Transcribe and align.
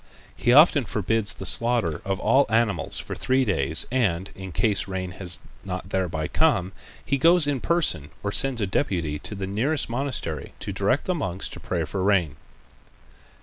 He 0.35 0.51
often 0.51 0.85
forbids 0.85 1.35
the 1.35 1.45
slaughter 1.45 2.01
of 2.03 2.19
all 2.19 2.47
animals 2.49 2.97
for 2.97 3.13
three 3.13 3.45
days 3.45 3.85
and, 3.91 4.31
in 4.33 4.51
case 4.51 4.87
rain 4.87 5.11
has 5.11 5.37
not 5.63 5.89
thereby 5.89 6.27
come, 6.27 6.71
he 7.05 7.19
goes 7.19 7.45
in 7.45 7.59
person 7.61 8.09
or 8.23 8.31
sends 8.31 8.61
a 8.61 8.65
deputy 8.65 9.19
to 9.19 9.35
the 9.35 9.45
nearest 9.45 9.91
monastery 9.91 10.53
to 10.57 10.73
direct 10.73 11.05
the 11.05 11.13
monks 11.13 11.47
to 11.49 11.59
pray 11.59 11.83
for 11.83 12.01
rain. 12.01 12.35